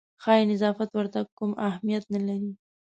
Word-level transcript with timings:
ښایي 0.23 0.43
نظافت 0.51 0.89
ورته 0.93 1.19
کوم 1.37 1.51
اهمیت 1.67 2.03
نه 2.13 2.19
لري. 2.27 2.51